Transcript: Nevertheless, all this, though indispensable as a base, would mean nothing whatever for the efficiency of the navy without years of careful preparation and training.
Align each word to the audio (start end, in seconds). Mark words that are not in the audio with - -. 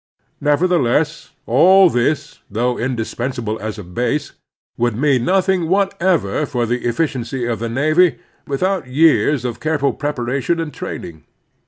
Nevertheless, 0.41 1.29
all 1.45 1.87
this, 1.87 2.39
though 2.49 2.75
indispensable 2.75 3.59
as 3.59 3.77
a 3.77 3.83
base, 3.83 4.31
would 4.75 4.95
mean 4.95 5.25
nothing 5.25 5.69
whatever 5.69 6.47
for 6.47 6.65
the 6.65 6.87
efficiency 6.89 7.45
of 7.45 7.59
the 7.59 7.69
navy 7.69 8.17
without 8.47 8.87
years 8.87 9.45
of 9.45 9.59
careful 9.59 9.93
preparation 9.93 10.59
and 10.59 10.73
training. 10.73 11.25